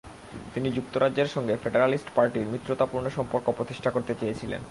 তিনি 0.53 0.71
যুক্তরাজ্যের 0.71 1.27
সঙ্গে 1.27 1.55
ফেডার্যালিস্ট 1.63 2.09
পার্টির 2.15 2.51
মিত্রতাপূর্ণ 2.51 3.09
সম্পর্ক 3.09 3.47
প্রতিষ্ঠা 3.49 3.89
করতে 3.91 4.13
চেয়েছিলেন। 4.15 4.59